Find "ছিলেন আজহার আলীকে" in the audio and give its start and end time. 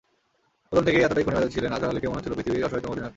1.55-2.07